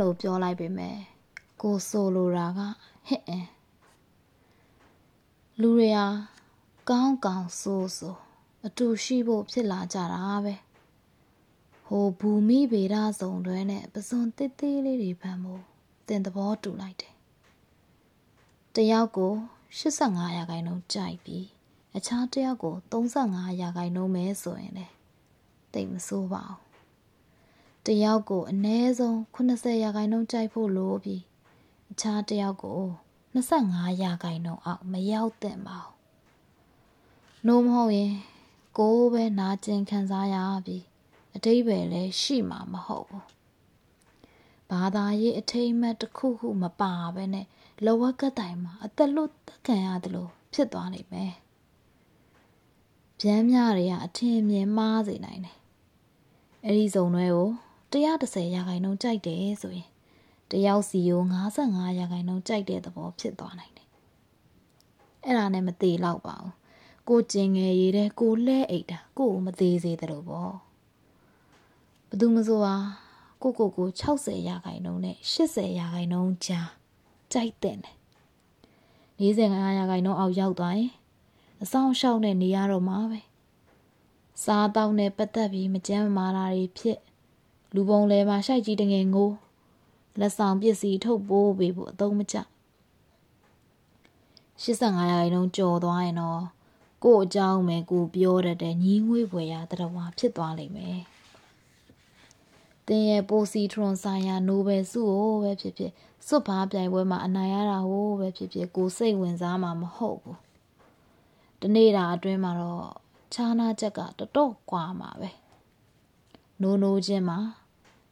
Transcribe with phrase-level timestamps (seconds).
[0.00, 0.96] လို့ပြောလိုက်ပေမဲ့
[1.62, 2.60] ကိုဆိုလိုတာက
[3.08, 3.48] ဟစ်အင်း
[5.60, 6.06] လူတွေဟာ
[6.90, 8.18] ကောင်းကောင်းဆိုးဆိုး
[8.66, 10.54] အတူရှိဖို့ဖြစ်လာကြတာပဲ
[11.86, 15.62] ဟိုဘူမိဗေဒစုံတွဲနဲ့ပစွန်တစ်သေးလေးတွေဖန်ဖို့
[16.08, 17.14] တင်သဘောတူလိုက်တယ်
[18.74, 19.32] တယောက်ကို
[19.78, 21.46] 85ရာခိုင်နှုန်းကြိုက်ပြီး
[21.96, 24.86] အခြားတယောက်ကို35ရာခိုင်နှုန်းပဲဆိုရင်လေ
[25.72, 26.67] တိတ်မဆိုးပါဘူး
[27.88, 31.22] တယောက်ကိုအနည်းဆုံး80ရာခိုင်နှုန်းကြိုက်ဖို့လိုပြီး
[31.90, 32.80] အခြားတယောက်ကို
[33.34, 35.94] 25ရာခိုင်နှုန်းအောက်မရောက်သင့်ပါဘူး။
[37.46, 38.14] နို့မဟုတ်ရင်
[38.78, 40.84] ကိုယ်ပဲနာကျင်ခံစားရပြီး
[41.34, 43.24] အတိတ်ပဲလည်းရှိမှာမဟုတ်ဘူး။
[44.70, 47.46] ဘာသာရေးအထိမ့်မှတ်တစ်ခုခုမပါဘဲနဲ့
[47.84, 51.32] လောဝကတိုင်မှာအသက်လွတ်သက်ခံရတယ်လို့ဖြစ်သွားနိုင်မယ်။
[53.20, 55.56] ဗျမ်းမြတွေကအထင်မြင်မှားစေနိုင်တယ်။
[56.64, 57.48] အဲ့ဒီဇုံတွေကို
[57.92, 59.88] 130ရာခိုင်နှုန်းကြိုက်တယ်ဆိုရင်
[60.50, 61.22] တယောက်စီကို
[61.60, 63.88] 55ရာခိုင်နှုန်းကြိုက်တဲ့သဘောဖြစ်သွားနိုင်တယ်။
[65.24, 66.52] အဲ့ဒါနဲ့မသေးတော့ပါဘူး။
[67.08, 70.52] ကိုကျင်ငယ်ရည်တဲ့ကိုလဲအိတ်တာကိုကိုမသေးစေသလိုပေါ့။
[72.08, 72.74] ဘသူမဆိုပါ
[73.42, 76.70] ကိုကိုကို60ရာခိုင်နှုန်းနဲ့80ရာခိုင်နှုန်းကြား
[77.32, 77.96] ကြိုက်တဲ့တယ်။
[79.20, 80.92] 45ရာခိုင်နှုန်းအောက်ရောက်သွားရင်
[81.62, 83.20] အဆောင်ရှောက်နဲ့နေရတော့မှာပဲ။
[84.44, 86.98] စားတောက်နဲ့ပတ်သက်ပြီးမကြမ်းမာတာတွေဖြစ်
[87.74, 89.34] လူပုံလဲမှာရှိုက်ကြီးတငယ်ငိုး
[90.20, 92.36] လက်ဆောင်ပစ္စည်းထုတ်ပိုးပေးဖို့အသုံးမကျ
[94.62, 96.42] 85ရာခိုင်နှုန်းကျော်သွားရင်တော့
[97.04, 101.00] ကို့အကြောင်းပဲကိုပြောတတ်တဲ့ညီးငွေဖွယ်ရာတရဝါဖြစ်သွားလိမ့်မယ်
[102.86, 105.92] တင်ရဲ့ပိုစီထရွန်ဆိုင်ရာနိုဘယ်ဆုကိုပဲဖြစ်ဖြစ်
[106.26, 110.38] စွတ်ဘားပြိုင်ပွဲမှာအနိုင်ရတာဟိုပဲဖြစ်ဖြစ်ကိုစိတ်ဝင်စားမှာမဟုတ်ဘူး
[111.60, 112.86] တနေ့တာအတွင်းမှာတော့
[113.32, 115.30] ခြားနာချက်ကတတော့ကွာမှာပဲ
[116.62, 117.38] နိုးနိုးချင်းမှာ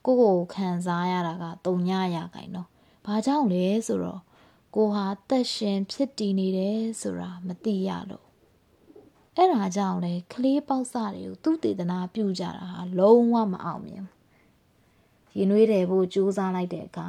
[0.05, 2.69] ကိုကိုခံစားရတာကတုံညရာခိုင်တော့
[3.05, 4.20] ဘာကြောင့်လဲဆိုတော့
[4.75, 8.27] ကိုဟာတက်ရှင်ဖြစ်တည်နေတယ်ဆိုတာမသိရလို့
[9.36, 14.05] အဲ့ဒါကြောင့်လေကလေးပေါက်စတွေကိုသူ့တည်တနာပြုကြတာဟာလုံးဝမအောင်မြင်
[15.36, 17.08] ရင်နွေးတယ်ဖို့ကြိုးစားလိုက်တဲ့အခါ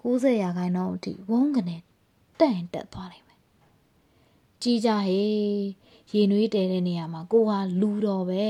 [0.00, 1.76] 90ရာခိုင်နှုန်းအထိဝုန်းကနေ
[2.40, 3.40] တန့်တက်သွားနိုင်မယ်
[4.62, 5.32] ကြီးကြဟေး
[6.12, 8.44] ရင်နွေးတယ်တဲ့နေရာမှာကိုဟာလူတော်ပဲ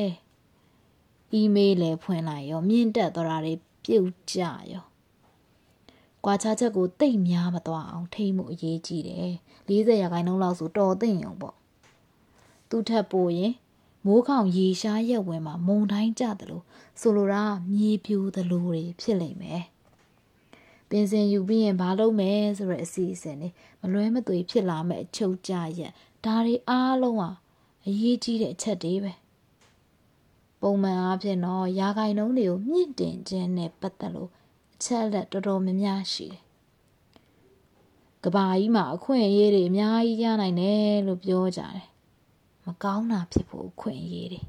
[1.33, 3.55] အီးမေးလ်လည်းဖွင့်လိုက်ရောမြင့်တက်သွားတာတွေ
[3.85, 4.39] ပြုတ်ကြ
[4.73, 4.85] ရော
[6.25, 9.31] ကွာခြားချက်ကိုတိတ်များမသွားအောင်ထိမှုအရေးကြီးတယ်
[9.69, 11.57] 40ရာခိုင်နှုန်းလောက်ဆိုတော်သိမ့်ရုံပေါ့
[12.69, 13.53] သူထက်ပိုရင်
[14.07, 16.65] မိုးခေါင်ရေရှားရက်ဝင်မှာမုံတိုင်းကြတယ်လို့
[17.01, 19.63] ဆိုလိုတာမြေပြိုသလိုတွေဖြစ်လိမ့်မယ်
[20.89, 23.49] ပင်စင်ယူပြီးရင်ဘာလုပ်မယ်ဆိုတဲ့အစီအစဉ်တွေ
[23.81, 25.93] မလွဲမသွေဖြစ်လာမဲ့အချုပ်ကြရက်
[26.25, 27.31] ဒါတွေအားလုံးဟာ
[27.87, 29.13] အရေးကြီးတဲ့အချက်တွေပဲ
[30.63, 34.31] ပုံမှန်အားဖြင့်တော့ရာဂိုင်နှုန်းတွေကိုမြင့်တင်ခြင်းနဲ့ပတ်သက်လို့
[34.75, 36.43] အချက်လက်တော်တော်များများရှိတယ်။
[38.25, 41.87] ကဘာကြီးမှာအခွင့်အရေးတွေအများကြီးရနိုင်တယ်လို့ပြောကြတယ်။
[42.67, 44.41] မကောင်းတာဖြစ်ဖို့အခွင့်အရေးတွေ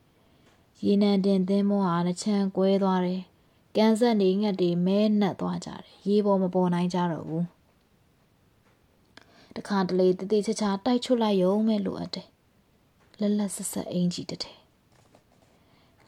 [0.84, 3.22] ။ရေနံတင်သင်းမောဟာနှချမ်းကွဲသွားတယ်။
[3.76, 7.44] ကန်ဆက်နေငှက်တွေမဲနှက်သွားကြတယ်။ရေပေါ်မပေါ်နိုင်ကြတော့ဘူး။
[9.56, 12.26] တခါတလေတတိချာချာတိုက်ချွတ်လိုက်ရုံပဲလိုအပ်တယ်။
[13.20, 14.59] လက်လက်ဆက်ဆက်အင်ကြီးတည်း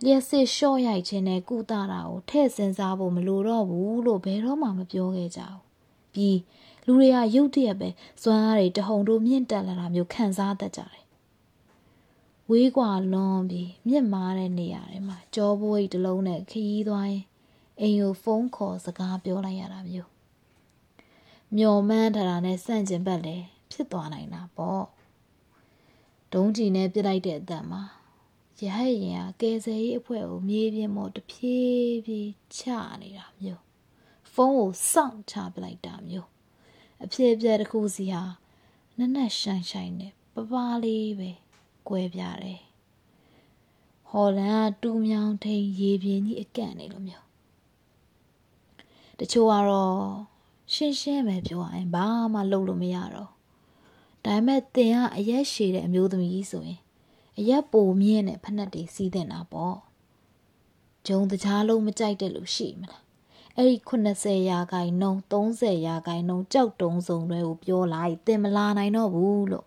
[0.04, 5.60] လျှက်စစ်လျှော့ရိုက်ခြင်းနဲ့ကုသတာကိုထည့်စဉ်းစားဖို့မလိုတော့ဘူးလို့ဘယ်တော့မှမပြောခဲ့ကြဘူး။
[6.14, 6.38] ပြီး
[6.86, 7.88] လူတွေကရုတ်တရက်ပဲ
[8.22, 11.04] စွမ်းအားတွေတဟုန်တို့မြင့်တက်လာတာမျိုးခံစားတတ်ကြတယ်။
[12.50, 17.24] ဝေးကွာလွန်ပြီးမြင့်မားတဲ့နေရာတွေမှာကြောပွေးတစ်လုံးနဲ့ခရီးသွားရင်
[17.80, 20.08] အိမ်ကိုဖုန်းခေါ်စကားပြောလိုက်ရတာမျိုး။
[21.56, 24.84] မျော်မှန်းထားတာနဲ့စန့်ကျင်ဘက်လည်းဖြစ်သွားနိုင်တာပေါ့။
[26.32, 27.82] ဒုံးကြီးနဲ့ပြစ်လိုက်တဲ့အတန်မှာ
[28.60, 32.62] ရဟတ်ရင်ကကယ်ဆယ်ရေးအဖွဲ့ကိုမြေပြင်ပေါ်တဖြည်းဖြည်းချ
[33.02, 33.62] နေတာမျိုး
[34.32, 36.28] ဖုန်းကိုစောင့်ချပလိုက်တာမျိုး
[37.04, 38.22] အဖြစ်အပျက်တစ်ခုစီဟာ
[38.98, 40.54] နက်နက်ရှိုင်ရှိုင်နဲ့ပပ
[40.84, 41.30] လေးပဲ
[41.88, 42.62] ကွဲပြားတယ်
[44.08, 47.26] ဟော်လန်ကတူးမြောင်ထိန်ရေပြင်းကြီးအကန့်နေလို့မျိုး
[49.18, 49.96] တချို့ကတော့
[50.72, 53.30] ရှင်းရှင်းပဲပြောရင်ဘာမှလုပ်လို့မရတော့
[54.24, 56.81] ဒါပေမဲ့တင်ကအရက်ရှည်တဲ့အမျိုးသမီးဆိုရင်
[57.38, 59.76] အရက်ပိုမြင့်တဲ့ဖက်နှက်တွေစီးတဲ့နာပေါ့
[61.06, 63.02] ဂျုံတကြားလုံးမကြိုက်တဲ့လူရှိမလား
[63.56, 69.66] အဲ့ဒီ80ရာခိုင်နှုန်း30ရာခိုင်နှုန်းကြောက်တုံးစုံတွေကိုပြောလိုက်တင်မလာနိုင်တော့ဘူးလို့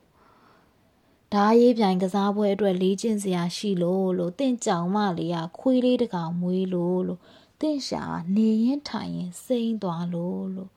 [1.34, 7.22] ဓာရေးပြိုင်ကစားပွဲအတွက်လေးကျင့်စရာရှိလို့လို့တင့်ကြောင်မလေးကခွေးလေးတကောင်မွေးလို့လို့
[7.62, 8.04] တင့်ရှာ
[8.36, 10.72] နေရင်ထိုင်ရင်စိမ့်သွားလို့လို့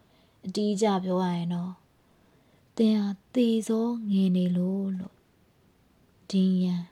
[0.45, 1.73] အတီးကြပြောရရင်တော့
[2.77, 5.18] တင်ဟာတေစောငင်နေလို့လို့
[6.31, 6.83] ဒင်းရန်